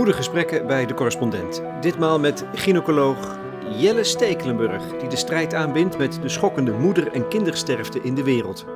[0.00, 1.62] Goede gesprekken bij de correspondent.
[1.80, 3.38] Ditmaal met gynaecoloog
[3.78, 8.66] Jelle Stekelenburg, die de strijd aanbindt met de schokkende moeder- en kindersterfte in de wereld.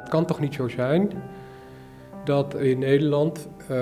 [0.00, 1.10] Het kan toch niet zo zijn
[2.24, 3.78] dat in Nederland, uh,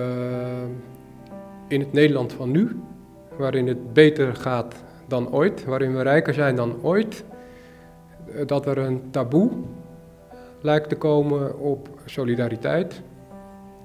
[1.68, 2.80] in het Nederland van nu,
[3.36, 4.74] waarin het beter gaat
[5.08, 7.24] dan ooit, waarin we rijker zijn dan ooit,
[8.46, 9.50] dat er een taboe
[10.60, 13.02] lijkt te komen op solidariteit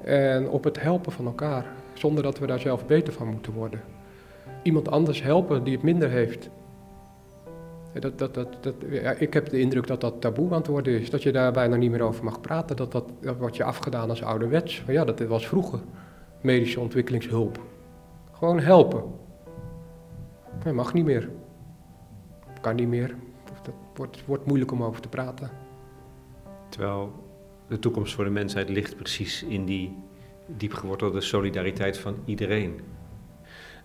[0.03, 3.81] en op het helpen van elkaar, zonder dat we daar zelf beter van moeten worden.
[4.61, 6.49] Iemand anders helpen die het minder heeft.
[7.99, 8.75] Dat, dat, dat, dat,
[9.17, 11.09] ik heb de indruk dat dat taboe aan het worden is.
[11.09, 12.75] Dat je daar bijna niet meer over mag praten.
[12.75, 13.05] Dat, dat,
[13.37, 14.83] wordt je afgedaan als ouderwets.
[14.85, 15.79] Maar ja, dat was vroeger.
[16.41, 17.59] Medische ontwikkelingshulp.
[18.31, 19.03] Gewoon helpen.
[20.63, 21.29] Dat mag niet meer.
[22.61, 23.15] Kan niet meer.
[23.63, 25.49] Dat wordt, wordt moeilijk om over te praten.
[26.69, 27.11] Terwijl
[27.73, 29.95] de toekomst voor de mensheid ligt precies in die
[30.45, 32.79] diepgewortelde solidariteit van iedereen.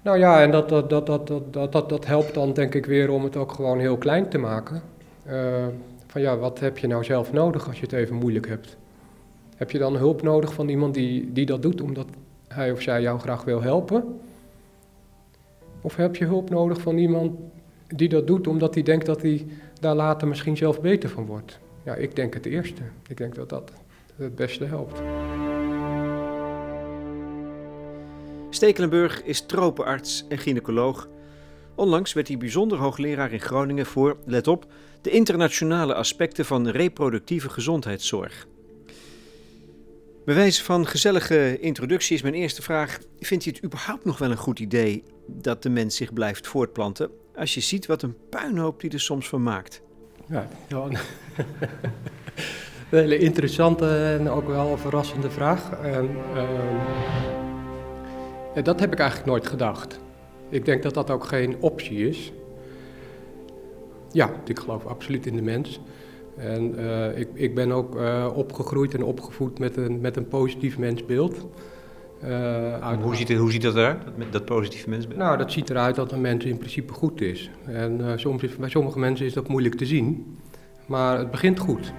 [0.02, 3.10] Nou ja, en dat, dat, dat, dat, dat, dat, dat helpt dan denk ik weer
[3.10, 4.82] om het ook gewoon heel klein te maken.
[5.26, 5.66] Uh,
[6.06, 8.76] van ja, wat heb je nou zelf nodig als je het even moeilijk hebt?
[9.56, 12.06] Heb je dan hulp nodig van iemand die, die dat doet omdat
[12.48, 14.20] hij of zij jou graag wil helpen?
[15.80, 17.38] Of heb je hulp nodig van iemand
[17.86, 19.46] die dat doet omdat hij denkt dat hij
[19.80, 21.58] daar later misschien zelf beter van wordt?
[21.88, 22.82] Ja, ik denk het eerste.
[23.08, 23.72] Ik denk dat dat
[24.16, 25.02] het beste helpt.
[28.50, 31.08] Stekelenburg is tropenarts en gynaecoloog.
[31.74, 34.66] Onlangs werd hij bijzonder hoogleraar in Groningen voor, let op,
[35.02, 38.46] de internationale aspecten van reproductieve gezondheidszorg.
[40.24, 44.30] Bij wijze van gezellige introductie is mijn eerste vraag: vindt u het überhaupt nog wel
[44.30, 48.80] een goed idee dat de mens zich blijft voortplanten als je ziet wat een puinhoop
[48.80, 49.82] die er soms van maakt?
[50.30, 50.96] Ja, een
[52.90, 55.70] hele interessante en ook wel verrassende vraag.
[55.82, 56.08] En,
[58.54, 60.00] uh, dat heb ik eigenlijk nooit gedacht.
[60.48, 62.32] Ik denk dat dat ook geen optie is.
[64.12, 65.80] Ja, ik geloof absoluut in de mens.
[66.36, 70.78] En uh, ik, ik ben ook uh, opgegroeid en opgevoed met een, met een positief
[70.78, 71.46] mensbeeld.
[72.24, 75.18] Uh, hoe, ziet het, hoe ziet dat eruit, dat, dat positieve mensbeeld?
[75.18, 77.50] Nou, dat ziet eruit dat een mens in principe goed is.
[77.64, 80.38] En uh, soms is, bij sommige mensen is dat moeilijk te zien.
[80.86, 81.92] Maar het begint goed.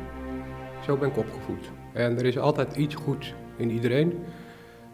[0.86, 1.72] Zo ben ik opgevoed.
[1.94, 4.14] En er is altijd iets goeds in iedereen.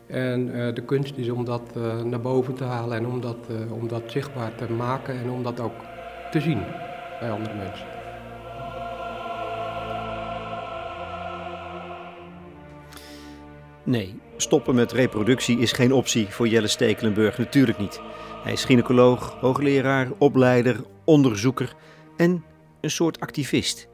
[0.07, 3.87] En uh, de kunst is om dat naar boven te halen en om dat, om
[3.87, 5.75] dat zichtbaar te maken en om dat ook
[6.31, 6.61] te zien
[7.19, 7.87] bij andere mensen.
[13.83, 18.01] Nee, stoppen met reproductie is geen optie voor Jelle Stekelenburg, natuurlijk niet.
[18.43, 21.73] Hij is gynaecoloog, hoogleraar, opleider, onderzoeker
[22.17, 22.43] en
[22.81, 23.87] een soort activist.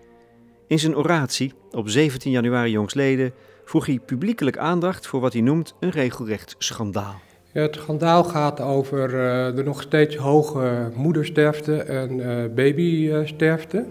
[0.68, 3.34] In zijn oratie op 17 januari jongstleden
[3.66, 7.16] vroeg hij publiekelijk aandacht voor wat hij noemt een regelrecht schandaal.
[7.52, 13.85] Het schandaal gaat over uh, de nog steeds hoge moedersterfte en uh, babysterfte.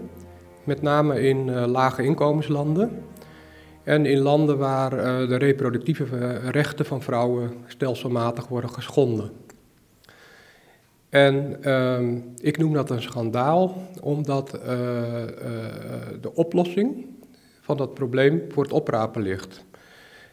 [0.63, 3.03] Met name in uh, lage inkomenslanden.
[3.83, 9.31] En in landen waar uh, de reproductieve rechten van vrouwen stelselmatig worden geschonden.
[11.09, 11.99] En uh,
[12.37, 14.61] ik noem dat een schandaal, omdat uh,
[16.21, 17.05] de oplossing
[17.61, 19.63] van dat probleem voor het oprapen ligt.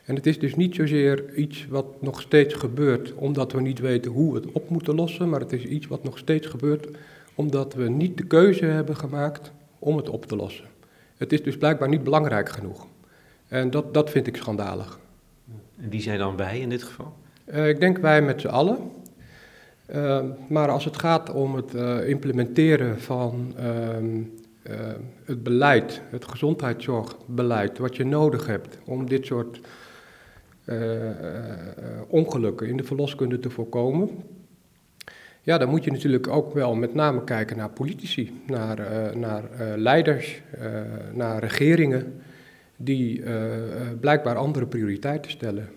[0.04, 4.10] En het is dus niet zozeer iets wat nog steeds gebeurt omdat we niet weten
[4.10, 6.88] hoe we het op moeten lossen, maar het is iets wat nog steeds gebeurt
[7.34, 10.64] omdat we niet de keuze hebben gemaakt om het op te lossen.
[11.16, 12.86] Het is dus blijkbaar niet belangrijk genoeg.
[13.48, 14.98] En dat, dat vind ik schandalig.
[15.80, 17.14] En wie zijn dan wij in dit geval?
[17.54, 18.78] Uh, ik denk wij met z'n allen.
[19.94, 23.54] Uh, maar als het gaat om het uh, implementeren van
[25.24, 29.60] het beleid, het gezondheidszorgbeleid, wat je nodig hebt om dit soort
[32.08, 34.10] ongelukken in de verloskunde te voorkomen,
[35.40, 38.78] ja, dan moet je natuurlijk ook wel met name kijken naar politici, naar,
[39.16, 39.44] naar
[39.76, 40.42] leiders,
[41.12, 42.20] naar regeringen
[42.80, 43.34] die uh,
[44.00, 45.68] blijkbaar andere prioriteiten stellen.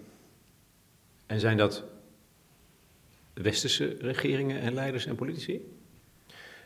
[1.25, 1.83] En zijn dat
[3.33, 5.61] westerse regeringen en leiders en politici?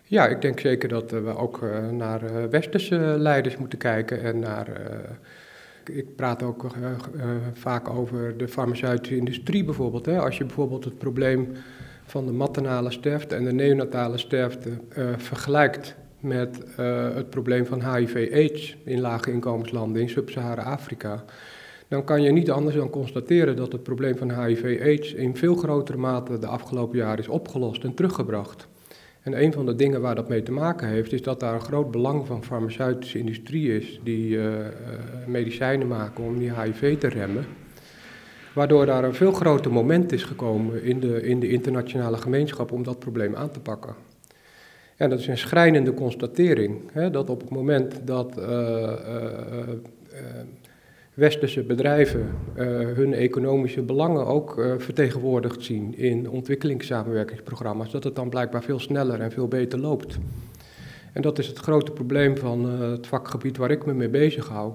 [0.04, 1.62] Ja, ik denk zeker dat we ook
[1.92, 4.68] naar westerse leiders moeten kijken en naar.
[5.84, 6.66] ik praat ook
[7.54, 10.06] vaak over de farmaceutische industrie bijvoorbeeld.
[10.06, 10.20] Hè.
[10.20, 11.52] Als je bijvoorbeeld het probleem
[12.06, 14.70] van de maternale sterfte en de neonatale sterfte
[15.18, 21.24] vergelijkt met uh, het probleem van HIV-AIDS in lage inkomenslanden in Sub-Sahara-Afrika,
[21.88, 25.98] dan kan je niet anders dan constateren dat het probleem van HIV-AIDS in veel grotere
[25.98, 28.68] mate de afgelopen jaren is opgelost en teruggebracht.
[29.22, 31.62] En een van de dingen waar dat mee te maken heeft, is dat daar een
[31.62, 34.62] groot belang van farmaceutische industrie is, die uh, uh,
[35.28, 37.46] medicijnen maken om die HIV te remmen.
[38.54, 42.84] Waardoor daar een veel groter moment is gekomen in de, in de internationale gemeenschap om
[42.84, 43.96] dat probleem aan te pakken.
[44.96, 48.94] En dat is een schrijnende constatering, hè, dat op het moment dat uh,
[51.14, 52.30] westerse bedrijven
[52.96, 59.32] hun economische belangen ook vertegenwoordigd zien in ontwikkelingssamenwerkingsprogramma's, dat het dan blijkbaar veel sneller en
[59.32, 60.18] veel beter loopt.
[61.14, 64.74] En dat is het grote probleem van het vakgebied waar ik me mee bezig hou.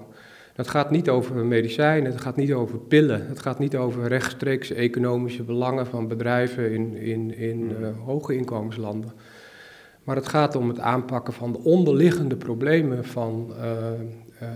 [0.53, 4.71] Het gaat niet over medicijnen, het gaat niet over pillen, het gaat niet over rechtstreeks
[4.71, 9.11] economische belangen van bedrijven in, in, in uh, hoge inkomenslanden.
[10.11, 13.65] Maar het gaat om het aanpakken van de onderliggende problemen van, uh,
[14.41, 14.49] uh,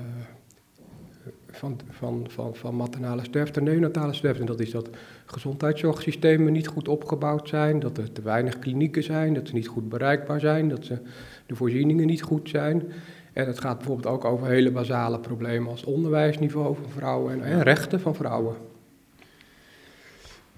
[1.52, 4.40] van, van, van, van maternale sterfte en neonatale sterfte.
[4.40, 4.90] En dat is dat
[5.25, 9.90] gezondheidszorgsystemen niet goed opgebouwd zijn, dat er te weinig klinieken zijn, dat ze niet goed
[9.90, 10.98] bereikbaar zijn, dat ze,
[11.46, 12.92] de voorzieningen niet goed zijn.
[13.34, 17.62] En het gaat bijvoorbeeld ook over hele basale problemen als onderwijsniveau van vrouwen en, en
[17.62, 18.56] rechten van vrouwen.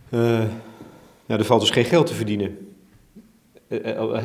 [0.10, 0.44] Uh,
[1.28, 2.67] er valt dus geen geld te verdienen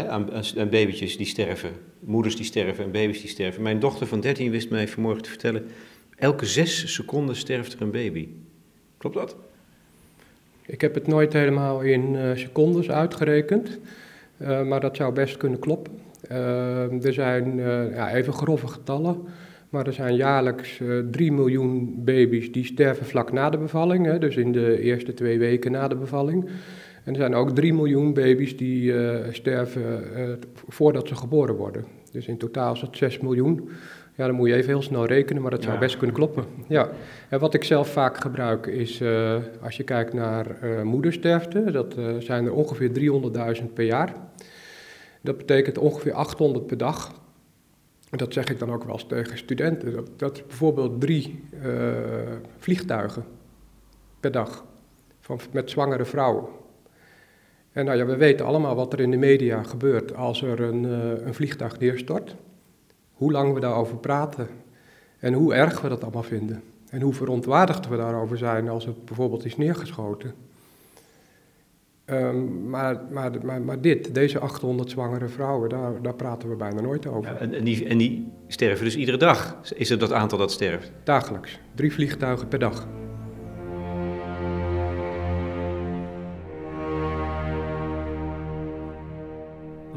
[0.08, 3.62] aan, aan babytjes die sterven, moeders die sterven en baby's die sterven.
[3.62, 5.64] Mijn dochter van 13 wist mij vanmorgen te vertellen,
[6.16, 8.28] elke zes seconden sterft er een baby.
[8.98, 9.36] Klopt dat?
[10.66, 13.78] Ik heb het nooit helemaal in uh, secondes uitgerekend,
[14.38, 15.92] uh, maar dat zou best kunnen kloppen.
[16.30, 17.56] Uh, er zijn
[17.94, 19.16] ja, even grove getallen,
[19.68, 20.80] maar er zijn jaarlijks
[21.10, 25.38] 3 miljoen baby's die sterven vlak na de bevalling, hè, dus in de eerste twee
[25.38, 26.48] weken na de bevalling.
[27.04, 30.32] En er zijn ook 3 miljoen baby's die uh, sterven uh,
[30.68, 31.84] voordat ze geboren worden.
[32.12, 33.68] Dus in totaal is dat 6 miljoen.
[34.14, 35.80] Ja, dan moet je even heel snel rekenen, maar dat zou ja.
[35.80, 36.44] best kunnen kloppen.
[36.68, 36.90] Ja.
[37.28, 42.46] En wat ik zelf vaak gebruik is, uh, als je kijkt naar moedersterfte, dat zijn
[42.46, 42.90] er ongeveer
[43.60, 44.14] 300.000 per jaar.
[45.20, 47.20] Dat betekent ongeveer 800 per dag.
[48.10, 49.92] En dat zeg ik dan ook wel eens tegen studenten.
[49.92, 51.44] Dat, dat is bijvoorbeeld drie
[52.58, 53.24] vliegtuigen
[54.20, 54.64] per dag
[55.20, 56.44] van, met zwangere vrouwen.
[57.72, 60.84] En nou ja, we weten allemaal wat er in de media gebeurt als er een,
[60.84, 62.36] uh, een vliegtuig neerstort.
[63.12, 64.48] Hoe lang we daarover praten
[65.18, 66.62] en hoe erg we dat allemaal vinden.
[66.90, 70.34] En hoe verontwaardigd we daarover zijn als het bijvoorbeeld is neergeschoten.
[72.06, 76.80] Um, maar, maar, maar, maar, dit, deze 800 zwangere vrouwen, daar, daar praten we bijna
[76.80, 77.32] nooit over.
[77.32, 79.56] Ja, en, en, die, en die sterven dus iedere dag?
[79.74, 80.92] Is het dat aantal dat sterft?
[81.04, 81.58] Dagelijks.
[81.74, 82.86] Drie vliegtuigen per dag.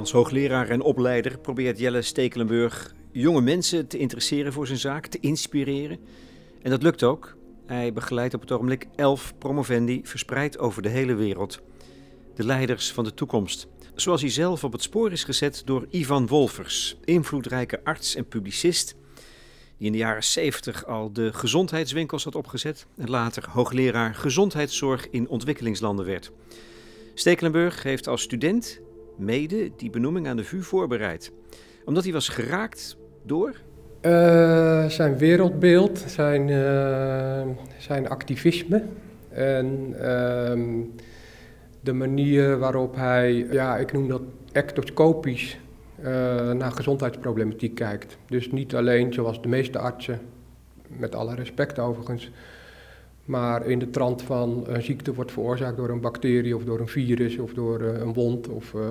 [0.06, 5.18] Als hoogleraar en opleider probeert Jelle Stekelenburg jonge mensen te interesseren voor zijn zaak, te
[5.20, 6.00] inspireren.
[6.62, 7.36] En dat lukt ook.
[7.66, 11.62] Hij begeleidt op het ogenblik elf promovendi verspreid over de hele wereld.
[12.36, 13.68] De leiders van de toekomst.
[13.96, 18.96] Zoals hij zelf op het spoor is gezet door Ivan Wolfers, invloedrijke arts en publicist,
[19.78, 25.30] die in de jaren 70 al de gezondheidswinkels had opgezet en later hoogleraar gezondheidszorg in
[25.30, 26.32] ontwikkelingslanden werd.
[27.14, 28.84] Stekelenburg heeft als student
[29.18, 31.32] mede die benoeming aan de VU voorbereid.
[31.86, 33.54] Omdat hij was geraakt door?
[34.02, 38.84] Uh, zijn wereldbeeld, zijn, uh, zijn activisme
[39.30, 40.00] en uh,
[41.82, 45.58] de manier waarop hij, ja, ik noem dat ectoscopisch,
[46.02, 48.18] eh, naar gezondheidsproblematiek kijkt.
[48.28, 50.20] Dus niet alleen zoals de meeste artsen,
[50.88, 52.32] met alle respect overigens,
[53.26, 56.88] maar in de trant van een ziekte wordt veroorzaakt door een bacterie of door een
[56.88, 58.48] virus of door uh, een wond.
[58.50, 58.82] Of, mm.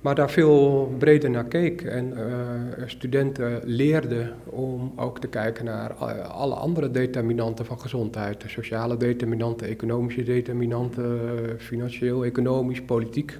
[0.00, 5.92] Maar daar veel breder naar keek en uh, studenten leerden om ook te kijken naar
[6.22, 8.44] alle andere determinanten van gezondheid.
[8.46, 11.20] Sociale determinanten, economische determinanten,
[11.58, 13.38] financieel, economisch, politiek.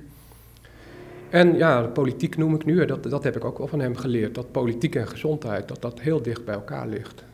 [1.30, 4.34] En ja, politiek noem ik nu, dat, dat heb ik ook wel van hem geleerd,
[4.34, 7.24] dat politiek en gezondheid, dat dat heel dicht bij elkaar ligt.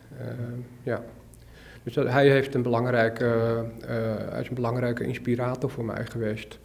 [0.82, 1.02] ja.
[1.90, 3.25] Dus dat, hij, heeft een belangrijke,
[3.80, 3.88] uh,
[4.30, 6.59] hij is een belangrijke inspirator voor mij geweest.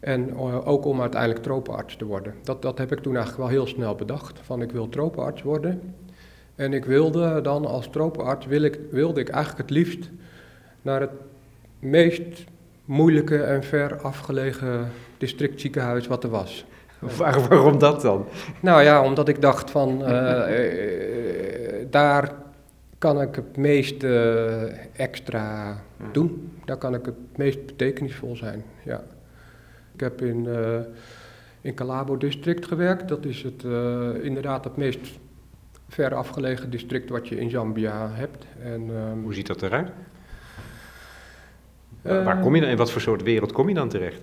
[0.00, 2.34] En uh, ook om uiteindelijk tropenarts te worden.
[2.42, 4.40] Dat, dat heb ik toen eigenlijk wel heel snel bedacht.
[4.42, 5.94] Van ik wil tropenarts worden.
[6.54, 10.10] En ik wilde dan als tropenarts, wil ik, wilde ik eigenlijk het liefst
[10.82, 11.12] naar het
[11.78, 12.44] meest
[12.84, 16.64] moeilijke en ver afgelegen districtziekenhuis wat er was.
[17.48, 18.26] waarom dat dan?
[18.60, 20.42] Nou ja, omdat ik dacht van uh,
[21.90, 22.32] daar
[23.02, 24.62] kan ik het meest uh,
[25.00, 26.12] extra hmm.
[26.12, 26.52] doen.
[26.64, 28.64] Daar kan ik het meest betekenisvol zijn.
[28.84, 29.02] Ja.
[29.94, 30.78] Ik heb in, uh,
[31.60, 33.08] in Calabo district gewerkt.
[33.08, 35.18] Dat is het, uh, inderdaad het meest
[35.88, 38.46] ver afgelegen district wat je in Zambia hebt.
[38.62, 39.90] En, um, Hoe ziet dat eruit?
[42.02, 44.22] Waar kom je dan, in wat voor soort wereld kom je dan terecht?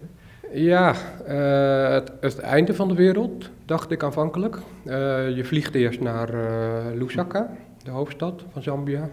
[0.53, 0.95] Ja,
[1.91, 4.57] het, het, einde van de wereld, dacht ik aanvankelijk.
[5.35, 6.29] je vliegt eerst naar
[6.95, 7.49] Lusaka
[7.89, 9.09] de hoofdstad van Zambia.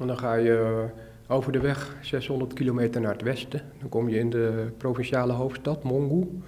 [0.00, 0.86] En dan ga je,
[1.26, 3.60] over de weg 600 kilometer naar het westen.
[3.80, 6.40] Dan kom je in de provinciale hoofdstad, Mongu.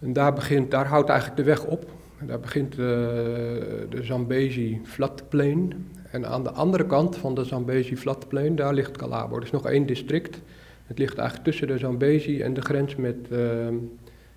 [0.00, 1.90] En daar, begint, daar houdt eigenlijk de weg op.
[2.26, 5.90] daar begint de, de Zambezi Floodplain.
[6.10, 9.36] En aan de andere kant van de Zambezi Floodplain, daar ligt Calabo.
[9.36, 10.40] Er is nog één district.
[10.86, 13.74] Het ligt eigenlijk tussen de Zambezi en de grens met ehm,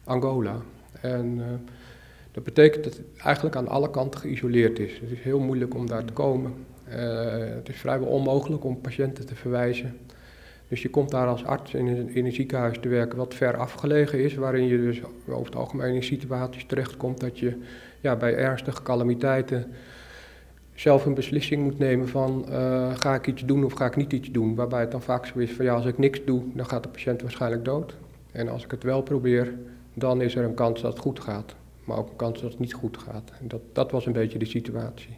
[0.03, 0.55] Angola.
[1.01, 1.71] En eh,
[2.35, 4.99] dat betekent dat het eigenlijk aan alle kanten geïsoleerd is.
[4.99, 6.53] Het is heel moeilijk om daar te komen.
[6.89, 6.95] Uh,
[7.55, 9.97] het is vrijwel onmogelijk om patiënten te verwijzen.
[10.67, 13.57] Dus je komt daar als arts in een, in een ziekenhuis te werken wat ver
[13.57, 17.61] afgelegen is, waarin je dus over het algemeen in situaties terechtkomt dat je
[18.01, 19.71] ja, bij ernstige calamiteiten
[20.73, 24.13] zelf een beslissing moet nemen van uh, ga ik iets doen of ga ik niet
[24.13, 24.55] iets doen.
[24.55, 26.89] Waarbij het dan vaak zo is van ja, als ik niks doe, dan gaat de
[26.89, 27.95] patiënt waarschijnlijk dood.
[28.31, 29.53] En als ik het wel probeer,
[29.93, 31.55] dan is er een kans dat het goed gaat.
[31.85, 33.31] Maar ook een kans dat het niet goed gaat.
[33.39, 35.17] En dat, dat was een beetje de situatie.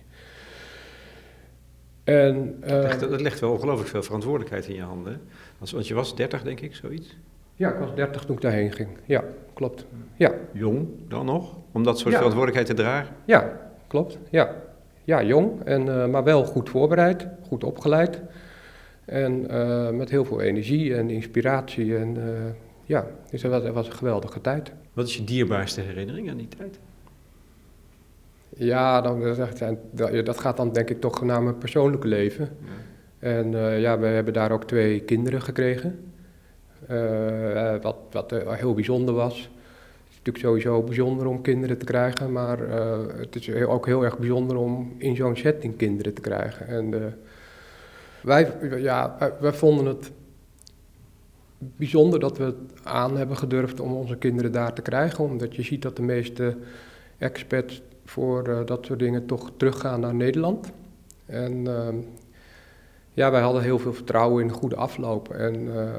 [2.04, 5.22] En, uh, dat, legt, dat, legt, wel ongelooflijk veel verantwoordelijkheid in je handen.
[5.58, 7.18] Want, want je was 30, denk ik, zoiets?
[7.56, 8.90] Ja, ik was 30 toen ik daarheen ging.
[9.06, 9.86] Ja, klopt.
[10.16, 10.34] Ja.
[10.52, 11.58] Jong dan nog?
[11.72, 13.16] Om dat soort verantwoordelijkheid te dragen?
[13.26, 14.18] Ja, klopt.
[14.30, 14.56] Ja,
[15.04, 18.22] ja jong, en, uh, maar wel goed voorbereid, goed opgeleid.
[19.06, 21.98] En uh, met heel veel energie en inspiratie.
[21.98, 22.18] En
[22.84, 24.72] ja, dus dat was, dat was een geweldige tijd.
[24.98, 26.80] Wat is je dierbaarste herinnering aan die tijd?
[28.50, 29.36] Ja, dan,
[30.24, 32.50] dat gaat dan denk ik toch naar mijn persoonlijke leven.
[32.62, 33.28] Ja.
[33.28, 36.12] En uh, ja, we hebben daar ook twee kinderen gekregen.
[36.92, 39.38] Uh, wat wat uh, heel bijzonder was.
[39.38, 42.60] Het is natuurlijk sowieso bijzonder om kinderen te krijgen, maar
[43.20, 46.68] het is heel, ook heel erg bijzonder om in zo'n setting kinderen te krijgen.
[46.68, 47.16] En
[48.22, 50.12] wij, ja, wij vonden het
[51.58, 55.62] bijzonder dat we het aan hebben gedurfd om onze kinderen daar te krijgen, omdat je
[55.62, 56.58] ziet dat de meeste
[57.18, 60.72] experts voor uh, dat soort dingen toch teruggaan naar Nederland.
[61.26, 61.88] En uh,
[63.14, 65.30] ja, wij hadden heel veel vertrouwen in een goede afloop.
[65.30, 65.92] En uh,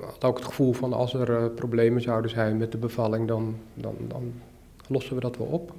[0.00, 3.94] hadden ook het gevoel van als er problemen zouden zijn met de bevalling, dan, dan,
[4.08, 4.32] dan
[4.88, 5.72] lossen we dat wel op.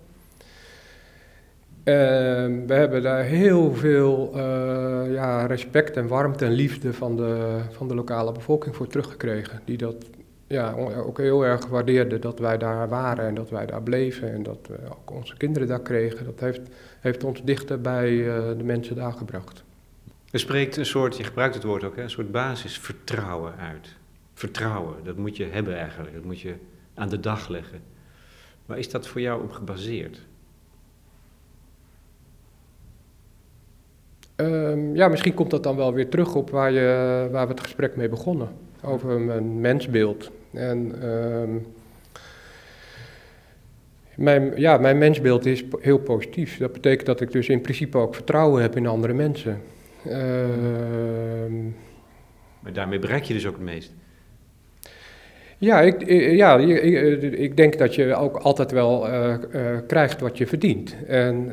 [1.88, 4.32] Ehm, we hebben daar heel veel
[5.10, 9.62] ja, respect en warmte en liefde van de, van de lokale bevolking voor teruggekregen.
[9.65, 9.96] Die dat
[10.48, 10.74] ja,
[11.06, 14.67] ook heel erg waardeerde dat wij daar waren en dat wij daar bleven en dat
[14.67, 16.25] we ook onze kinderen daar kregen.
[16.25, 16.62] Dat heeft,
[17.00, 19.63] heeft ons dichter bij uh, de mensen daar gebracht.
[20.32, 23.96] Er spreekt een soort, je gebruikt het woord ook, een soort basisvertrouwen uit.
[24.34, 26.53] Vertrouwen, dat moet je hebben eigenlijk, dat moet je
[26.94, 27.82] aan de dag leggen.
[28.65, 30.25] Waar is dat voor jou op gebaseerd?
[34.41, 37.62] Um, ja, misschien komt dat dan wel weer terug op waar, je, waar we het
[37.62, 38.50] gesprek mee begonnen.
[38.84, 40.32] Over mijn mensbeeld.
[40.53, 41.65] En um,
[44.15, 46.58] mijn, ja, mijn mensbeeld is heel positief.
[46.58, 49.62] Dat betekent dat ik dus in principe ook vertrouwen heb in andere mensen.
[50.08, 50.13] Uh,
[52.60, 53.94] maar daarmee bereik je dus ook het meest?
[55.60, 59.08] Ja, ik, ja, ik, ik, denk dat je ook altijd wel
[59.88, 60.96] krijgt wat je verdient.
[61.08, 61.52] En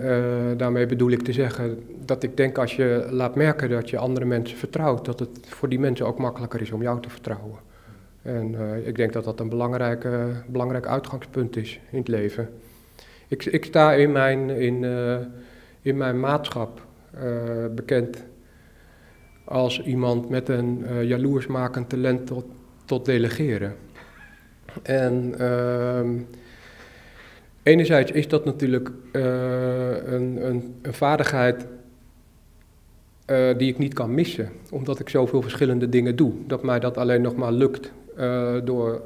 [0.56, 4.26] daarmee bedoel ik te zeggen dat ik denk als je laat merken dat je andere
[4.26, 7.58] mensen vertrouwt, dat het voor die mensen ook makkelijker is om jou te vertrouwen.
[8.22, 12.48] En ik denk dat dat een belangrijke, belangrijk uitgangspunt is in het leven.
[13.28, 14.84] Ik, ik sta in mijn, in,
[15.82, 16.86] in mijn maatschap
[17.74, 18.24] bekend
[19.44, 22.44] als iemand met een jaloersmakend talent tot,
[22.84, 23.83] tot delegeren.
[24.82, 26.08] En ehm,
[27.62, 31.66] enerzijds is dat natuurlijk een, een, een vaardigheid
[33.56, 36.32] die ik niet kan missen, omdat ik zoveel verschillende dingen doe.
[36.46, 39.02] Dat mij dat alleen nog maar lukt uh, door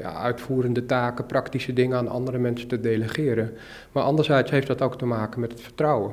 [0.00, 3.52] ja, uitvoerende taken, praktische dingen aan andere mensen te delegeren.
[3.92, 6.12] Maar anderzijds heeft dat ook te maken met het vertrouwen.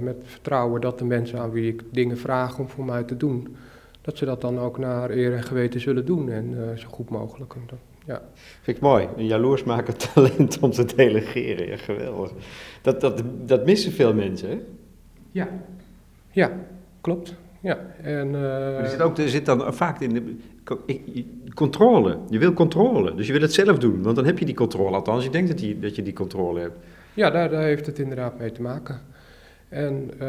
[0.00, 3.16] Met het vertrouwen dat de mensen aan wie ik dingen vraag om voor mij te
[3.16, 3.56] doen,
[4.04, 7.54] dat ze dat dan ook naar eer en geweten zullen doen en zo goed mogelijk.
[8.04, 8.22] ja.
[8.62, 12.32] Vind ik mooi, een jaloers maken talent om te delegeren, ja, geweldig.
[12.82, 14.58] Dat, dat, dat missen veel mensen, hè?
[15.30, 15.48] Ja,
[16.30, 16.52] ja
[17.00, 17.34] klopt.
[17.60, 18.78] Ja, en, uh...
[18.78, 20.36] er, zit ook, er zit dan vaak in de
[21.54, 22.18] controle.
[22.28, 24.96] Je wil controle, dus je wil het zelf doen, want dan heb je die controle.
[24.96, 26.76] Althans, je denkt dat, die, dat je die controle hebt.
[27.14, 29.00] Ja, daar, daar heeft het inderdaad mee te maken.
[29.68, 30.26] En uh,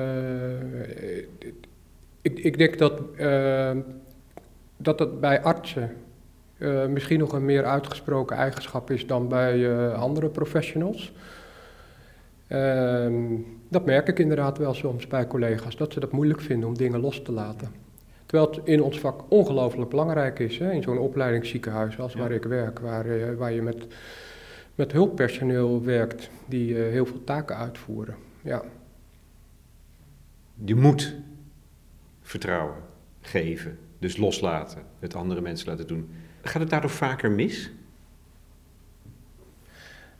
[2.25, 3.71] ik, ik denk dat, uh,
[4.77, 5.91] dat dat bij artsen
[6.57, 11.13] uh, misschien nog een meer uitgesproken eigenschap is dan bij andere professionals.
[12.47, 13.15] Ehm,
[13.69, 16.99] dat merk ik inderdaad wel soms bij collega's, dat ze dat moeilijk vinden om dingen
[16.99, 17.69] los te laten.
[18.25, 22.43] Terwijl het in ons vak ongelooflijk belangrijk is, hè, in zo'n opleidingsziekenhuis als waar ik
[22.43, 23.87] werk, waar, uh, waar je met,
[24.75, 28.15] met hulppersoneel werkt die heel veel taken uitvoeren.
[28.41, 28.63] Ja.
[30.63, 31.15] Je moet.
[32.25, 32.75] Vertrouwen,
[33.21, 36.09] geven, dus loslaten, het andere mensen laten doen.
[36.41, 37.71] Gaat het daardoor vaker mis?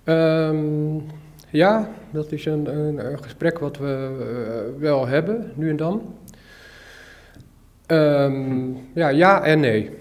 [0.04, 1.06] Um,
[1.50, 6.16] ja, dat is een, een, gesprek wat we uh, wel hebben, nu en dan.
[7.88, 9.92] Um, ja, ja en nee.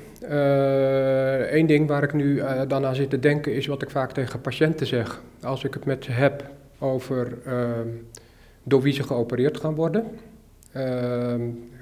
[1.51, 3.91] Eén uh, ding waar ik nu uh, dan aan zit te denken is wat ik
[3.91, 5.23] vaak tegen patiënten zeg.
[5.43, 7.89] Als ik het met ze heb over ehm,
[8.63, 10.05] door wie ze geopereerd gaan worden.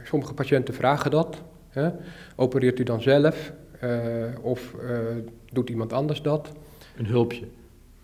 [0.05, 1.43] Sommige patiënten vragen dat.
[1.69, 1.91] Hè?
[2.37, 3.53] Opereert u dan zelf
[4.41, 4.75] of
[5.53, 6.53] doet iemand anders dat?
[6.97, 7.45] Een hulpje.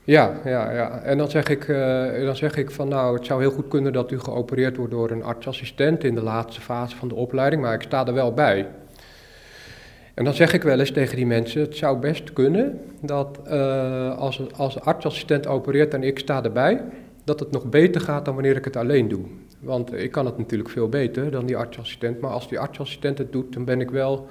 [0.09, 1.01] Ja, ja, ja.
[1.01, 3.93] En dan zeg, ik, uh, dan zeg ik van nou, het zou heel goed kunnen
[3.93, 7.75] dat u geopereerd wordt door een artsassistent in de laatste fase van de opleiding, maar
[7.75, 8.67] ik sta er wel bij.
[10.15, 14.19] En dan zeg ik wel eens tegen die mensen, het zou best kunnen dat uh,
[14.19, 16.85] als, als artsassistent opereert en ik sta erbij,
[17.25, 19.25] dat het nog beter gaat dan wanneer ik het alleen doe.
[19.61, 23.33] Want ik kan het natuurlijk veel beter dan die artsassistent, maar als die artsassistent het
[23.33, 24.29] doet, dan ben ik wel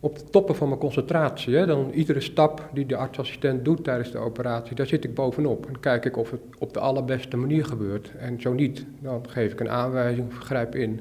[0.00, 1.56] op de toppen van mijn concentratie.
[1.56, 5.66] Hè, dan iedere stap die de artsassistent doet tijdens de operatie, daar zit ik bovenop.
[5.66, 8.12] En kijk ik of het op de allerbeste manier gebeurt.
[8.18, 11.00] En zo niet, dan geef ik een aanwijzing of grijp in.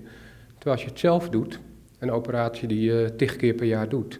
[0.53, 1.59] Terwijl als je het zelf doet,
[1.99, 4.19] een operatie die je tig keer per jaar doet,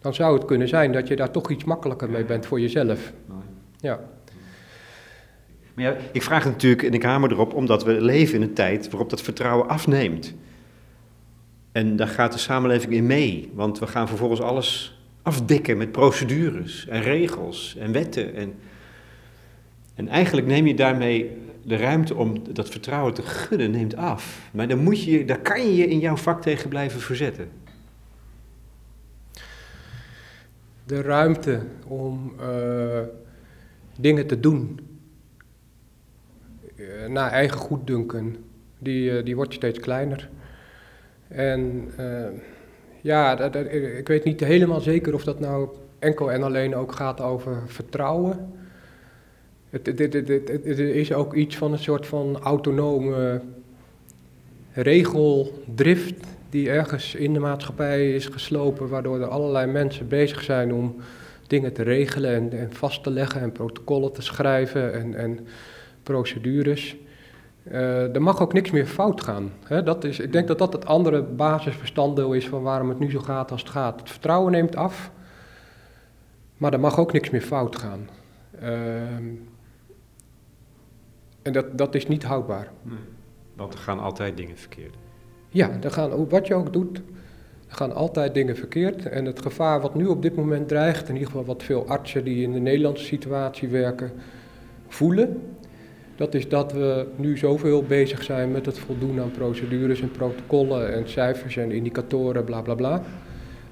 [0.00, 3.12] dan zou het kunnen zijn dat je daar toch iets makkelijker mee bent voor jezelf.
[3.78, 4.00] Ja.
[5.80, 8.90] Ja, ik vraag het natuurlijk in de Kamer erop, omdat we leven in een tijd
[8.90, 10.34] waarop dat vertrouwen afneemt.
[11.72, 16.86] En daar gaat de samenleving in mee, want we gaan vervolgens alles afdikken met procedures
[16.86, 18.34] en regels en wetten.
[18.34, 18.54] En,
[19.94, 21.30] en eigenlijk neem je daarmee
[21.62, 24.50] de ruimte om dat vertrouwen te gunnen, neemt af.
[24.52, 27.48] Maar dan moet je, daar kan je je in jouw vak tegen blijven verzetten.
[30.84, 33.00] De ruimte om uh,
[33.96, 34.89] dingen te doen
[37.08, 38.36] naar eigen goeddunken,
[38.78, 40.28] die, uh, die wordt steeds kleiner.
[41.28, 42.26] En uh,
[43.00, 47.20] ja, dat, ik weet niet helemaal zeker of dat nou enkel en alleen ook gaat
[47.20, 48.52] over vertrouwen.
[49.70, 50.00] Het,
[50.78, 53.40] is ook iets van een soort van autonome
[54.72, 60.96] regeldrift die ergens in de maatschappij is geslopen, waardoor er allerlei mensen bezig zijn om
[61.46, 65.46] dingen te regelen en, en vast te leggen en protocollen te schrijven en, en
[66.02, 66.96] procedures.
[67.72, 69.52] Uh, er mag ook niks meer fout gaan.
[69.64, 69.82] Hè?
[69.82, 73.20] Dat is, ik denk dat dat het andere basisbestanddeel is van waarom het nu zo
[73.20, 74.00] gaat als het gaat.
[74.00, 75.10] Het vertrouwen neemt af,
[76.56, 78.08] maar er mag ook niks meer fout gaan.
[78.62, 78.70] Uh,
[81.42, 82.68] en dat, dat is niet houdbaar.
[82.82, 82.98] Nee,
[83.56, 84.94] want er gaan altijd dingen verkeerd.
[85.48, 86.96] Ja, er gaan, wat je ook doet,
[87.68, 89.06] er gaan altijd dingen verkeerd.
[89.06, 92.24] En het gevaar wat nu op dit moment dreigt, in ieder geval wat veel artsen
[92.24, 94.12] die in de Nederlandse situatie werken,
[94.88, 95.42] voelen,
[96.20, 100.92] dat is dat we nu zoveel bezig zijn met het voldoen aan procedures en protocollen
[100.94, 103.02] en cijfers en indicatoren, bla bla bla.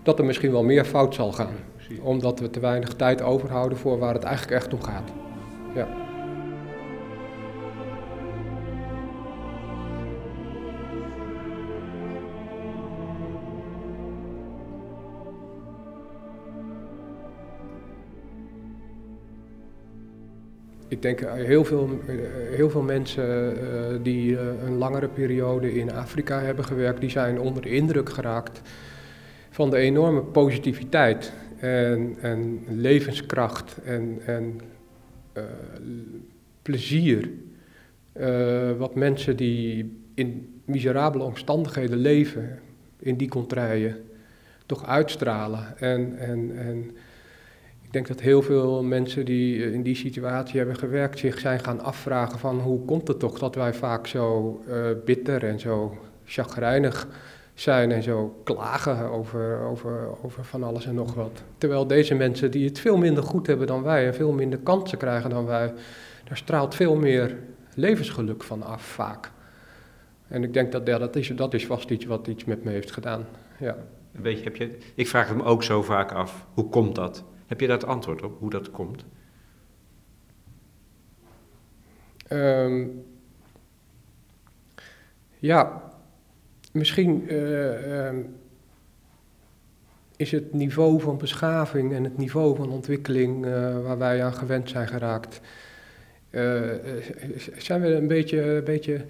[0.02, 1.54] Dat er misschien wel meer fout zal gaan.
[2.02, 5.12] Omdat we te weinig tijd overhouden voor waar het eigenlijk echt om gaat.
[5.74, 6.07] Ja.
[20.88, 22.14] Ik denk uh, heel veel, uh,
[22.56, 27.62] heel veel mensen uh, die een langere periode in Afrika hebben gewerkt, die zijn onder
[27.62, 28.60] de indruk geraakt
[29.50, 34.60] van de enorme positiviteit en, en levenskracht en, en
[36.62, 37.30] plezier.
[38.78, 42.58] wat mensen die in miserabele omstandigheden leven,
[42.98, 43.96] in die contraien,
[44.66, 45.78] toch uitstralen.
[45.78, 46.90] En, en, en
[47.88, 51.60] ik denk dat heel veel mensen die eh, in die situatie hebben gewerkt zich zijn
[51.60, 55.98] gaan afvragen van hoe komt het toch dat wij vaak zo uh, bitter en zo
[56.24, 57.08] chagrijnig
[57.54, 61.42] zijn en zo klagen over, over, over van alles en nog wat.
[61.58, 64.98] Terwijl deze mensen die het veel minder goed hebben dan wij en veel minder kansen
[64.98, 65.72] krijgen dan wij,
[66.24, 67.36] daar straalt veel meer
[67.74, 69.30] levensgeluk van af vaak.
[70.26, 72.92] En ik denk dat dat, is, dat is vast iets wat iets met me heeft
[72.92, 73.26] gedaan.
[73.58, 73.76] Ja.
[74.10, 77.24] Weet je, heb je, ik vraag het me ook zo vaak af, hoe komt dat?
[77.48, 79.04] Heb je daar het antwoord op, hoe dat komt?
[82.32, 83.04] Um,
[85.38, 85.82] ja,
[86.72, 88.36] misschien uh, um,
[90.16, 94.70] is het niveau van beschaving en het niveau van ontwikkeling uh, waar wij aan gewend
[94.70, 95.40] zijn geraakt,
[96.30, 96.72] uh,
[97.56, 99.04] zijn we een beetje, een beetje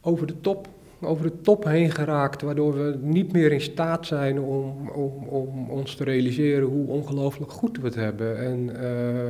[0.00, 0.68] over de top
[1.00, 5.70] over de top heen geraakt, waardoor we niet meer in staat zijn om, om, om
[5.70, 8.38] ons te realiseren hoe ongelooflijk goed we het hebben.
[8.38, 9.28] En, uh,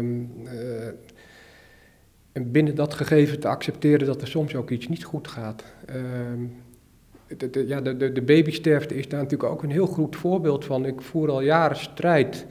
[0.55, 0.87] uh,
[2.33, 5.65] en binnen dat gegeven te accepteren dat er soms ook iets niet goed gaat.
[5.91, 5.95] Uh,
[7.37, 10.87] de, de, ja, de, de babysterfte is daar natuurlijk ook een heel goed voorbeeld van.
[10.87, 12.47] Ik voer al jaren strijd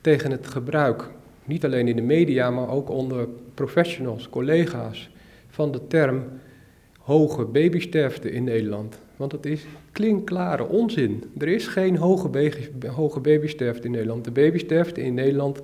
[0.00, 1.10] tegen het gebruik,
[1.44, 5.10] niet alleen in de media, maar ook onder professionals, collega's,
[5.48, 6.24] van de term
[7.08, 8.98] hoge babysterfte in Nederland.
[9.16, 11.24] Want het is klinkklare onzin.
[11.38, 12.52] Er is geen hoge,
[12.86, 14.24] hoge babysterfte in Nederland.
[14.24, 15.60] De babysterfte in Nederland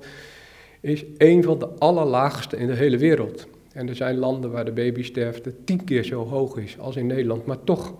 [0.81, 3.47] is een van de allerlaagste in de hele wereld.
[3.73, 7.45] En er zijn landen waar de babysterfte tien keer zo hoog is als in Nederland.
[7.45, 7.93] Maar toch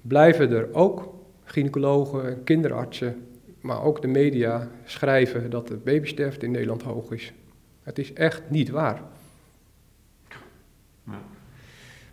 [0.00, 1.14] blijven er ook
[1.44, 3.26] gynaecologen, kinderartsen,
[3.60, 7.32] maar ook de media schrijven dat de babysterfte in Nederland hoog is.
[7.82, 9.02] Het is echt niet waar.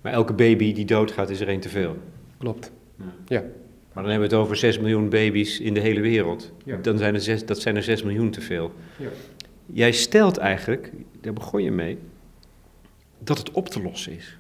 [0.08, 1.98] Maar elke baby die doodgaat is er één te veel.
[2.38, 2.72] Klopt.
[2.98, 3.06] Ja.
[3.26, 3.42] ja.
[3.94, 6.52] Maar dan hebben we het over 6 miljoen baby's in de hele wereld.
[6.64, 6.78] Ja.
[6.78, 8.72] Dan zijn er zes, dat zijn er 6 miljoen te veel.
[8.98, 9.08] Ja.
[9.66, 10.92] Jij stelt eigenlijk,
[11.22, 11.98] daar begon je mee,
[13.20, 14.38] dat het op te lossen is.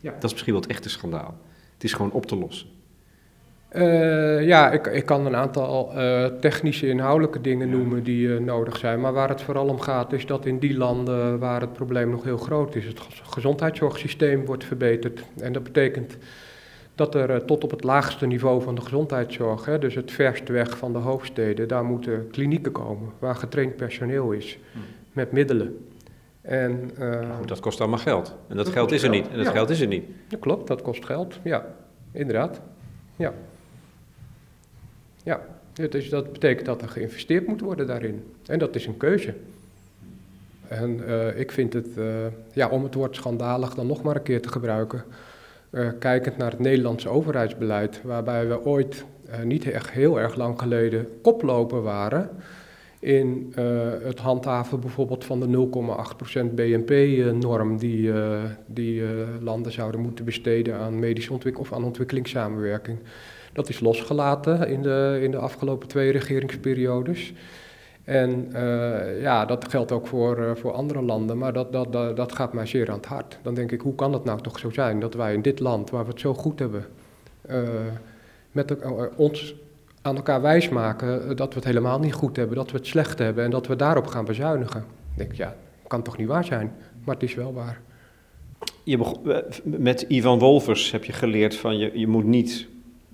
[0.00, 0.12] Ja.
[0.12, 1.38] Dat is misschien wel het echte schandaal.
[1.74, 2.68] Het is gewoon op te lossen.
[3.76, 8.76] Uh, ja, ik, ik kan een aantal uh, technische inhoudelijke dingen noemen die uh, nodig
[8.76, 9.00] zijn.
[9.00, 12.24] Maar waar het vooral om gaat is dat in die landen waar het probleem nog
[12.24, 15.24] heel groot is, het gezondheidszorgsysteem wordt verbeterd.
[15.40, 16.16] En dat betekent
[16.94, 20.78] dat er tot op het laagste niveau van de gezondheidszorg, hè, dus het verst weg
[20.78, 24.78] van de hoofdsteden, daar moeten klinieken komen waar getraind personeel is, hm.
[25.12, 25.86] met middelen.
[26.40, 26.90] En,
[27.38, 28.36] goed, dat kost allemaal geld.
[28.48, 29.28] En dat, geld is er niet.
[29.28, 30.04] En dat geld is er niet.
[30.28, 31.38] Ja, klopt, dat kost geld.
[31.42, 31.66] Ja,
[32.12, 32.60] inderdaad.
[33.16, 33.32] Ja.
[35.22, 35.40] Ja,
[35.88, 38.24] dus dat betekent dat er geïnvesteerd moet worden daarin.
[38.46, 39.34] En dat is een keuze.
[40.68, 42.04] En uh, ik vind het, uh,
[42.52, 45.04] ja, om het woord schandalig dan nog maar een keer te gebruiken,
[45.70, 49.04] uh, kijkend naar het Nederlandse overheidsbeleid, waarbij we ooit
[49.44, 52.30] niet echt heel erg lang geleden koploper waren
[52.98, 53.52] in
[54.02, 55.68] het handhaven bijvoorbeeld van de
[56.50, 58.12] 0,8% BNP-norm die,
[58.66, 59.02] die
[59.40, 62.98] landen zouden moeten besteden aan medische ontwikkeling of aan ontwikkelingssamenwerking.
[63.52, 67.32] Dat is losgelaten in de, in de afgelopen twee regeringsperiodes.
[68.04, 72.16] En uh, ja, dat geldt ook voor, uh, voor andere landen, maar dat, dat, dat,
[72.16, 73.38] dat, gaat mij zeer aan het hart.
[73.42, 75.90] Dan denk ik, hoe kan het nou toch zo zijn dat wij in dit land,
[75.90, 76.86] waar we het zo goed hebben,
[77.50, 77.68] uh,
[78.52, 78.76] met
[79.16, 79.54] ons
[80.02, 83.44] aan elkaar wijsmaken dat we het helemaal niet goed hebben, dat we het slecht hebben
[83.44, 84.80] en dat we daarop gaan bezuinigen.
[84.80, 85.56] Dan denk ik, ja,
[85.90, 86.72] kan toch niet waar zijn,
[87.04, 87.80] maar het is wel waar.
[88.84, 88.98] Je
[89.64, 92.68] met Ivan Wolvers heb je geleerd van je, je moet niet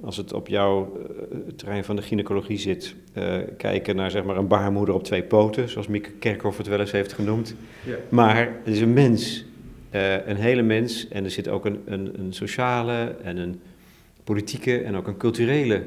[0.07, 0.99] als het op jouw
[1.33, 5.23] uh, terrein van de gynaecologie zit, uh, kijken naar zeg maar, een baarmoeder op twee
[5.23, 7.55] poten, zoals Mieke Kerkhoff het wel eens heeft genoemd.
[7.85, 7.97] Ja.
[8.09, 9.45] Maar het is een mens,
[9.91, 13.61] uh, een hele mens, en er zit ook een, een, een sociale en een
[14.25, 15.83] politieke en ook een culturele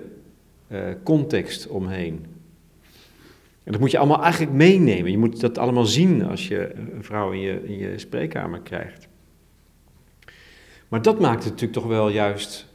[1.03, 2.25] context omheen.
[3.63, 5.11] En dat moet je allemaal eigenlijk meenemen.
[5.11, 9.07] Je moet dat allemaal zien als je een vrouw in je, in je spreekkamer krijgt.
[10.87, 12.68] Maar dat maakt het natuurlijk toch wel juist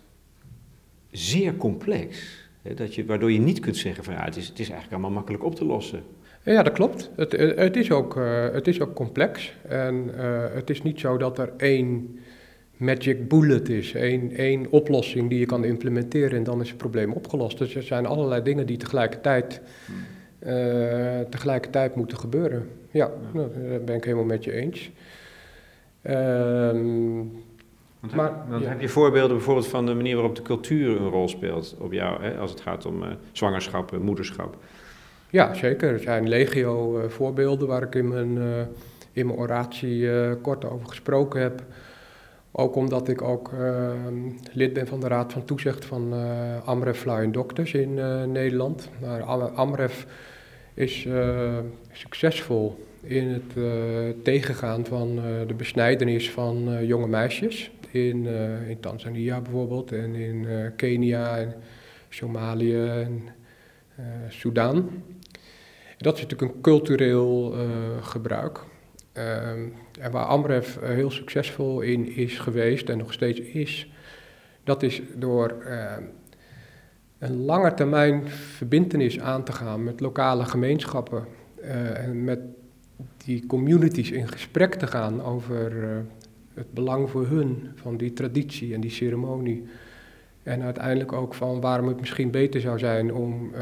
[1.17, 2.43] zeer complex.
[2.63, 4.93] Hè, dat je, waardoor je niet kunt zeggen van ja, het is, het is eigenlijk
[4.93, 6.03] allemaal makkelijk op te lossen.
[6.43, 7.11] Ja, dat klopt.
[7.17, 9.57] Het, eh, het, is, ook, uh, het is ook complex.
[9.69, 12.19] En uh, het is niet zo dat er één
[12.77, 17.13] magic bullet is, één, één oplossing die je kan implementeren en dan is het probleem
[17.13, 17.59] opgelost.
[17.59, 19.61] Dus er zijn allerlei dingen die tegelijkertijd,
[20.47, 22.69] uh, tegelijkertijd moeten gebeuren.
[22.91, 23.11] Ja, ja.
[23.33, 24.91] Nou, dat ben ik helemaal met je eens.
[26.03, 27.21] Ehm
[28.13, 31.29] want, maar, heb, heb je voorbeelden bijvoorbeeld van de manier waarop de cultuur een rol
[31.29, 34.57] speelt op jou, hè, als het gaat om uh, zwangerschap, uh, moederschap?
[35.31, 35.93] Ja, zeker.
[35.93, 38.39] Er zijn legio uh, voorbeelden waar ik in mijn,
[39.13, 40.09] in mijn oratie
[40.41, 41.63] kort over gesproken heb.
[42.53, 43.51] Ook omdat ik ook
[44.53, 46.13] lid ben van de Raad van Toezicht van
[46.65, 47.95] Amref Flying Doctors in
[48.33, 48.91] Nederland.
[49.55, 50.07] Amref
[50.75, 51.09] is
[51.93, 53.55] succesvol in het
[54.25, 60.71] tegengaan van de besnijdenis van jonge meisjes in, uh, in Tanzania bijvoorbeeld en in uh,
[60.77, 61.55] Kenia en
[62.09, 63.23] Somalië en
[64.01, 65.03] uh, Sudan.
[65.99, 67.55] Dat is natuurlijk een cultureel
[68.01, 68.61] gebruik.
[69.13, 69.69] Ehm,
[70.01, 73.93] en waar Amref heel succesvol in is geweest en nog steeds is,
[74.65, 75.67] dat is door
[77.19, 81.27] een lange termijn verbindenis aan te gaan met lokale gemeenschappen
[81.95, 82.41] en met
[83.25, 85.73] die communities in gesprek te gaan over
[86.55, 89.65] het belang voor hun van die traditie en die ceremonie.
[90.43, 93.61] En uiteindelijk ook van waarom het misschien beter zou zijn om uh,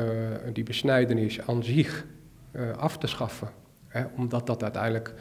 [0.53, 2.07] die besnijdenis aan zich
[2.53, 3.49] uh, af te schaffen.
[3.89, 4.05] Hè?
[4.17, 5.15] Omdat dat uiteindelijk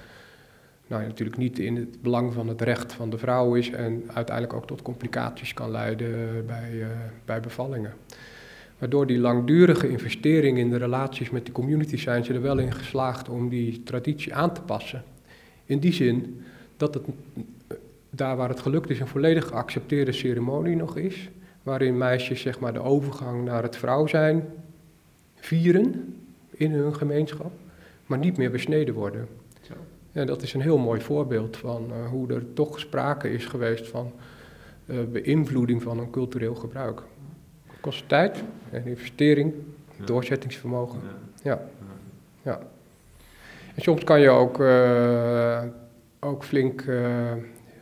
[0.88, 4.56] nou, natuurlijk niet in het belang van het recht van de vrouw is en uiteindelijk
[4.56, 6.88] ook tot complicaties kan leiden bij, uh,
[7.26, 7.94] bij bevallingen.
[8.78, 12.74] Waardoor die langdurige investering in de relaties met de community zijn ze er wel in
[12.74, 15.04] geslaagd om die traditie aan te passen.
[15.66, 16.44] In die zin
[16.78, 17.04] dat het
[18.12, 21.30] daar waar het gelukt is een volledig geaccepteerde ceremonie nog is,
[21.64, 24.46] waarin meisjes zeg maar, de overgang naar het vrouw zijn
[25.36, 26.16] vieren
[26.52, 27.52] in hun gemeenschap,
[28.06, 29.28] maar niet meer besneden worden.
[29.62, 29.74] Zo.
[30.12, 33.88] En dat is een heel mooi voorbeeld van uh, hoe er toch sprake is geweest
[33.88, 34.12] van
[34.86, 37.02] uh, beïnvloeding van een cultureel gebruik.
[37.68, 39.54] Het kost tijd en investering,
[40.06, 41.00] doorzettingsvermogen.
[41.44, 41.62] Ja.
[42.42, 42.60] ja.
[43.76, 45.64] En soms kan je ook, uh,
[46.20, 46.86] ook flink,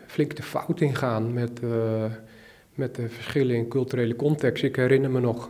[0.10, 1.62] flink de fout ingaan met,
[2.74, 4.64] met de verschillen in culturele context.
[4.64, 5.50] Ik herinner me nog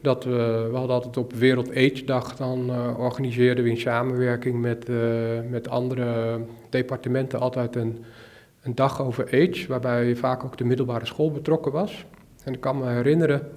[0.00, 4.60] dat we, we hadden altijd op Wereld AIDS Dag, dan uh, organiseerden we in samenwerking
[4.60, 6.40] met, uh, met andere
[6.70, 8.04] departementen altijd een,
[8.62, 12.04] een dag over AIDS, waarbij vaak ook de middelbare school betrokken was.
[12.44, 13.48] En ik kan me herinneren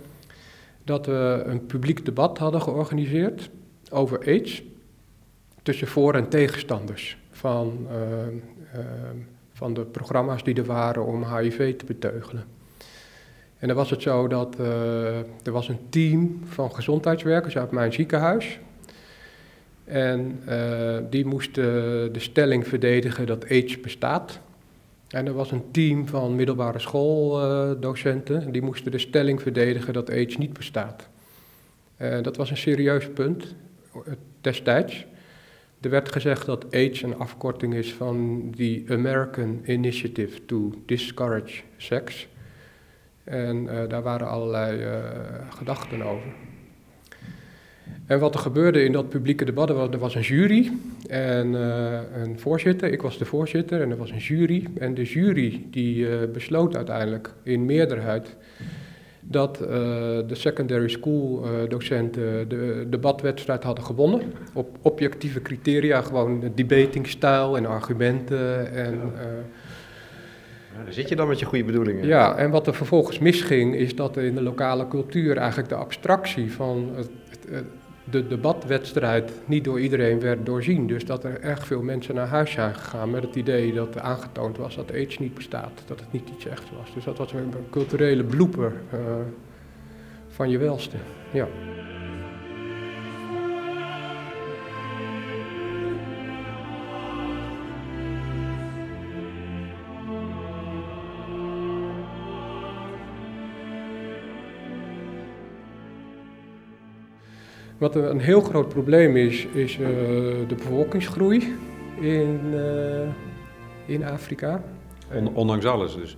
[0.83, 3.49] dat we een publiek debat hadden georganiseerd
[3.91, 4.63] over AIDS
[5.63, 7.87] tussen voor- en tegenstanders van,
[9.55, 12.43] van de programma's die er waren om HIV te beteugelen.
[13.57, 17.93] En dan was het zo dat uh, er was een team van gezondheidswerkers uit mijn
[17.93, 18.59] ziekenhuis.
[19.83, 21.63] En uh, die moesten
[22.13, 24.39] de stelling verdedigen dat AIDS bestaat.
[25.07, 28.41] En er was een team van middelbare schooldocenten.
[28.41, 31.09] Uh, die moesten de stelling verdedigen dat AIDS niet bestaat.
[31.97, 33.55] dat was een serieus punt
[34.41, 35.05] destijds.
[35.85, 42.27] Er werd gezegd dat AIDS een afkorting is van de American Initiative to Discourage Sex.
[43.23, 44.91] En uh, daar waren allerlei uh,
[45.49, 46.27] gedachten over.
[48.05, 50.71] En wat er gebeurde in dat publieke debat, er was, er was een jury
[51.07, 52.91] en uh, een voorzitter.
[52.91, 54.67] Ik was de voorzitter en er was een jury.
[54.77, 58.35] En de jury die besloot uiteindelijk in meerderheid
[59.27, 64.21] dat de secondary school docenten de debatwedstrijd hadden gewonnen.
[64.53, 69.01] Op objectieve criteria, gewoon debatingstijl en argumenten en...
[70.77, 72.07] Ja, daar zit je dan met je goede bedoelingen.
[72.07, 76.53] Ja, en wat er vervolgens misging, is dat in de lokale cultuur eigenlijk de abstractie
[76.53, 77.09] van het,
[77.49, 77.65] het,
[78.09, 80.87] de debatwedstrijd niet door iedereen werd doorzien.
[80.87, 84.57] Dus dat er erg veel mensen naar huis zijn gegaan met het idee dat aangetoond
[84.57, 86.93] was dat AIDS niet bestaat, dat het niet iets echt was.
[86.93, 88.99] Dus dat was een culturele blooper uh,
[90.27, 90.97] van je welste.
[91.31, 91.47] Ja.
[107.77, 109.87] Wat een heel groot probleem is, is uh,
[110.47, 111.55] de bevolkingsgroei
[111.99, 113.07] in, uh,
[113.85, 114.61] in Afrika.
[115.13, 116.17] On, ondanks alles dus?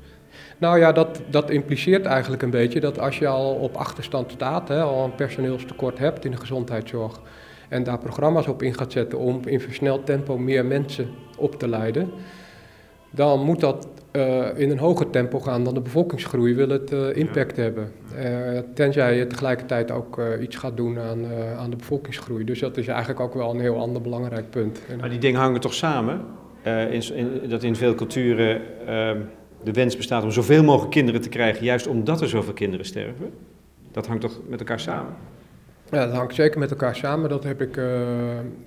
[0.58, 4.68] Nou ja, dat, dat impliceert eigenlijk een beetje dat als je al op achterstand staat,
[4.68, 7.22] hè, al een personeelstekort hebt in de gezondheidszorg,
[7.70, 11.68] en daar programma's op in gaat zetten om in versneld tempo meer mensen op te
[11.68, 12.12] leiden,
[13.10, 13.88] dan moet dat
[14.18, 17.62] uh, in een hoger tempo gaan dan de bevolkingsgroei, wil het uh, impact ja.
[17.62, 17.92] hebben.
[18.16, 21.26] Uh, tenzij je tegelijkertijd ook iets gaat doen aan,
[21.58, 22.44] aan de bevolkingsgroei.
[22.44, 24.82] Dus dat is eigenlijk ook wel een heel ander belangrijk punt.
[25.00, 26.22] Maar die dingen hangen toch samen?
[26.64, 29.18] In, in, dat in veel culturen ehm,
[29.64, 33.30] de wens bestaat om zoveel mogelijk kinderen te krijgen, juist omdat er zoveel kinderen sterven?
[33.92, 35.14] Dat hangt toch met elkaar samen?
[35.92, 37.30] Ja, dat hangt zeker met elkaar samen.
[37.30, 37.90] Dat heb ik uh,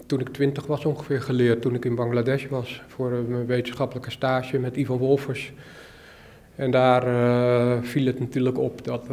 [0.07, 4.59] toen ik twintig was ongeveer geleerd, toen ik in Bangladesh was voor mijn wetenschappelijke stage
[4.59, 5.53] met Ivan Wolfers.
[6.55, 9.07] En daar uh, viel het natuurlijk op dat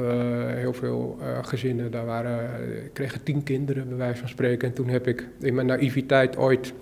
[0.47, 2.49] heel veel gezinnen, daar waren,
[2.93, 4.67] kregen tien kinderen bij wijze van spreken.
[4.67, 6.73] En toen heb ik in mijn naïviteit ooit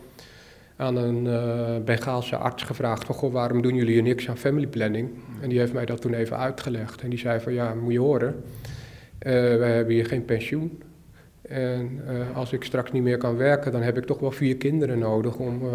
[0.76, 1.24] aan een
[1.86, 5.10] Bengaalse arts gevraagd van, goh, waarom doen jullie hier niks aan family planning?
[5.42, 7.02] En die heeft mij dat toen even uitgelegd.
[7.02, 8.44] En die zei van, ja, moet je horen,
[9.20, 9.30] we
[9.66, 10.82] hebben hier geen pensioen.
[11.50, 14.58] En uh, als ik straks niet meer kan werken, dan heb ik toch wel vier
[14.58, 15.72] kinderen nodig om, uh,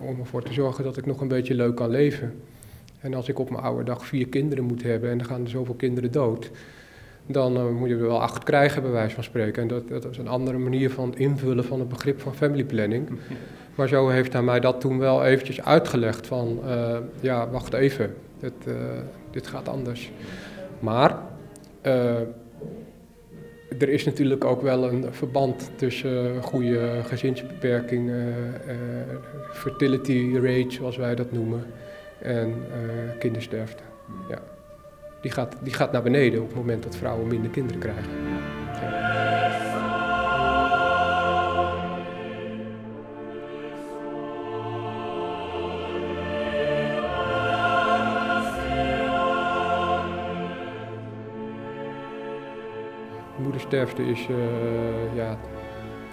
[0.00, 2.34] om ervoor te zorgen dat ik nog een beetje leuk kan leven.
[3.00, 5.50] En als ik op mijn oude dag vier kinderen moet hebben en er gaan er
[5.50, 6.50] zoveel kinderen dood,
[7.26, 9.62] dan uh, moet je er wel acht krijgen, bij wijze van spreken.
[9.62, 13.08] En dat, dat is een andere manier van invullen van het begrip van family planning.
[13.74, 16.60] Maar zo heeft hij mij dat toen wel eventjes uitgelegd van,
[17.20, 18.52] ja, wacht even, dit,
[19.30, 20.12] dit gaat anders.
[20.78, 21.16] Maar
[23.78, 28.16] er is natuurlijk ook wel een verband tussen goede gezinsbeperking, uh,
[29.52, 31.64] fertility rate zoals wij dat noemen,
[32.18, 33.82] en uh, kindersterfte.
[34.28, 34.38] Ja.
[35.20, 38.10] Die, gaat, die gaat naar beneden op het moment dat vrouwen minder kinderen krijgen.
[53.72, 55.38] Moedersterfte is, uh, ja,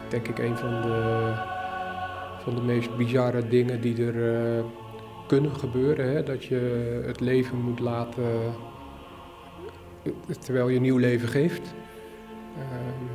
[0.09, 1.33] denk ik, een van de,
[2.43, 4.65] van de meest bizarre dingen die er uh,
[5.27, 6.11] kunnen gebeuren.
[6.11, 6.23] Hè?
[6.23, 8.53] Dat je het leven moet laten
[10.39, 11.73] terwijl je nieuw leven geeft.
[12.57, 13.05] Ehm,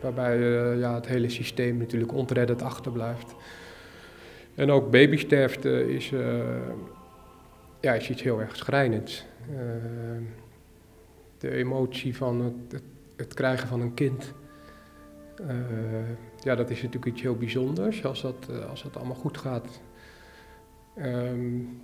[0.00, 0.38] waarbij
[0.78, 3.34] ja, het hele systeem natuurlijk ontredderd achterblijft.
[4.54, 6.12] En ook babysterfte is,
[7.80, 9.26] ja, is iets heel erg schrijnends.
[9.50, 10.22] Ehm,
[11.38, 12.82] de emotie van het,
[13.26, 14.32] krijgen van een kind.
[15.40, 15.48] Uh,
[16.40, 19.80] ja, dat is natuurlijk iets heel bijzonders als dat, uh, als dat allemaal goed gaat.
[20.98, 21.82] Um,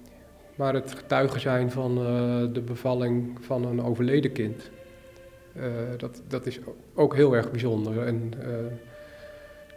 [0.57, 4.71] maar het getuigen zijn van uh, de bevalling van een overleden kind,
[5.97, 6.61] dat, dat is
[6.95, 8.03] ook heel erg bijzonder.
[8.03, 8.33] En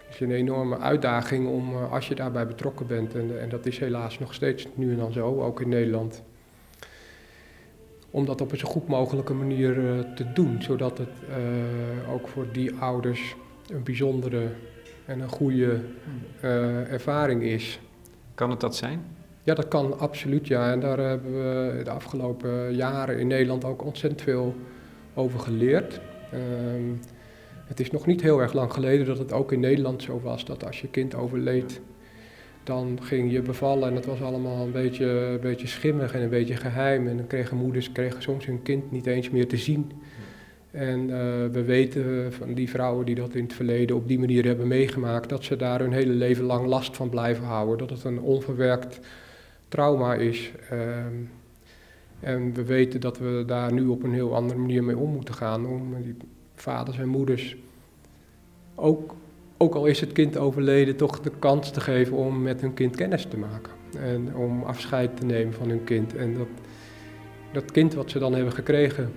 [0.06, 3.80] het is een enorme uitdaging om, als je daarbij betrokken bent, en, en dat is
[3.80, 6.24] helaas nog steeds nu en dan zo, ook in Nederland,
[8.12, 12.28] om dat op een zo goed mogelijke manier uh, te doen, zodat het uh, ook
[12.28, 13.36] voor die ouders
[13.68, 14.48] een bijzondere
[15.06, 15.82] en een goede
[16.44, 17.80] uh, ervaring is.
[18.36, 19.02] Kan het dat zijn?
[19.44, 20.72] Ja, dat kan absoluut, ja.
[20.72, 24.56] En daar hebben we de afgelopen jaren in Nederland ook ontzettend veel
[25.14, 26.00] over geleerd.
[26.34, 27.00] Um,
[27.66, 30.46] het is nog niet heel erg lang geleden dat het ook in Nederland zo was
[30.46, 31.82] dat als je kind overleed,
[32.70, 36.30] dan ging je bevallen en het was allemaal een beetje, een beetje schimmig en een
[36.30, 37.08] beetje geheim.
[37.08, 39.92] En dan kregen moeders kregen soms hun kind niet eens meer te zien.
[40.72, 41.16] En uh,
[41.52, 45.30] we weten van die vrouwen die dat in het verleden op die manier hebben meegemaakt,
[45.30, 47.78] dat ze daar hun hele leven lang last van blijven houden.
[47.78, 49.00] Dat het een onverwerkt
[49.68, 50.52] trauma is.
[50.72, 50.80] Uh,
[52.20, 55.34] en we weten dat we daar nu op een heel andere manier mee om moeten
[55.34, 55.66] gaan.
[55.66, 56.16] Om die
[56.56, 57.56] vaders en moeders
[58.76, 59.16] ook
[59.62, 62.96] ook al is het kind overleden, toch de kans te geven om met hun kind
[62.96, 63.74] kennis te maken.
[63.98, 66.16] En om afscheid te nemen van hun kind.
[66.16, 66.48] En dat,
[67.52, 69.12] dat kind wat ze dan hebben gekregen,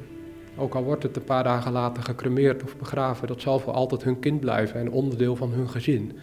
[0.56, 4.04] ook al wordt het een paar dagen later gecremeerd of begraven, dat zal voor altijd
[4.04, 6.18] hun kind blijven en onderdeel van hun gezin.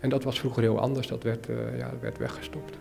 [0.00, 2.78] En dat was vroeger heel anders, dat werd, uh, ja, werd weggestopt.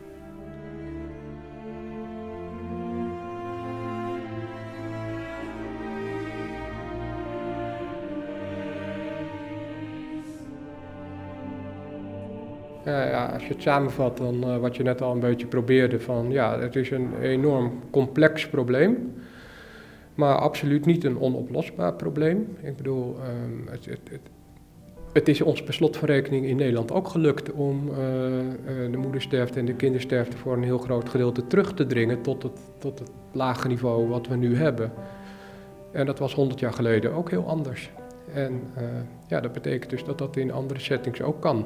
[12.91, 16.31] Ja, als je het samenvat, dan uh, wat je net al een beetje probeerde van
[16.31, 19.13] ja, het is een enorm complex probleem,
[20.15, 22.57] maar absoluut niet een onoplosbaar probleem.
[22.61, 24.19] Ik bedoel, um, het, het,
[25.13, 27.95] het, is ons per slot rekening in Nederland ook gelukt om uh,
[28.91, 32.59] de moedersterfte en de kindersterfte voor een heel groot gedeelte terug te dringen tot het,
[32.77, 34.91] tot het lage niveau wat we nu hebben.
[35.91, 37.91] En dat was 100 jaar geleden ook heel anders.
[38.33, 38.61] En
[39.27, 41.65] ja, dat betekent dus dat dat in andere settings ook kan.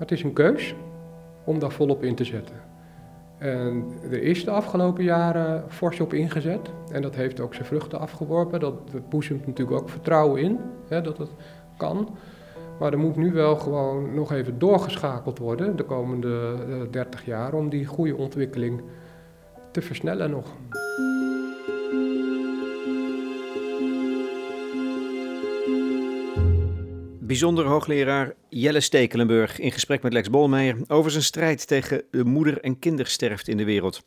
[0.00, 0.74] Het is een keus
[1.44, 2.54] om daar volop in te zetten.
[3.38, 6.70] En er is de afgelopen jaren fors op ingezet.
[6.92, 8.60] En dat heeft ook zijn vruchten afgeworpen.
[8.60, 10.58] Dat, dat boezemt natuurlijk ook vertrouwen in
[10.88, 11.30] hè, dat het
[11.76, 12.08] kan.
[12.78, 17.24] Maar er moet nu wel gewoon nog even doorgeschakeld worden de komende uh, eh, 30
[17.24, 18.82] jaar om die goede ontwikkeling
[19.70, 20.46] te versnellen nog.
[27.30, 32.60] Bijzonder hoogleraar Jelle Stekelenburg in gesprek met Lex Bolmeijer over zijn strijd tegen de moeder-
[32.60, 34.02] en kindersterfte in de wereld.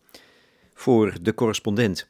[0.73, 2.09] Voor de correspondent.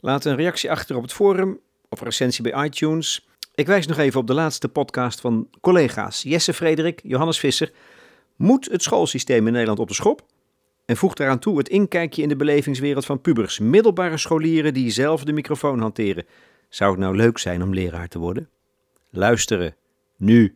[0.00, 3.28] Laat een reactie achter op het forum of recensie bij iTunes.
[3.54, 7.72] Ik wijs nog even op de laatste podcast van collega's Jesse Frederik, Johannes Visser.
[8.36, 10.26] Moet het schoolsysteem in Nederland op de schop?
[10.84, 15.24] En voeg daaraan toe het inkijkje in de belevingswereld van pubers, middelbare scholieren die zelf
[15.24, 16.26] de microfoon hanteren.
[16.68, 18.48] Zou het nou leuk zijn om leraar te worden?
[19.10, 19.74] Luisteren
[20.20, 20.52] nu